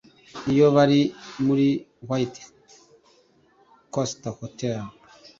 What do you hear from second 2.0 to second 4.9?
White Castle Hotel